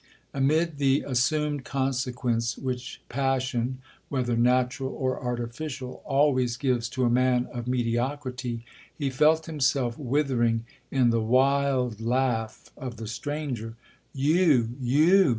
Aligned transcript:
Amid 0.33 0.79
the 0.79 1.03
assumed 1.05 1.63
consequence 1.63 2.57
which 2.57 3.03
passion, 3.07 3.77
whether 4.09 4.35
natural 4.35 4.89
or 4.91 5.23
artificial, 5.23 6.01
always 6.05 6.57
gives 6.57 6.89
to 6.89 7.03
a 7.05 7.09
man 7.11 7.45
of 7.53 7.67
mediocrity, 7.67 8.65
he 8.97 9.11
felt 9.11 9.45
himself 9.45 9.99
withering 9.99 10.65
in 10.89 11.11
the 11.11 11.21
wild 11.21 12.01
laugh 12.03 12.71
of 12.75 12.97
the 12.97 13.05
stranger. 13.05 13.75
'You,—you!' 14.11 15.29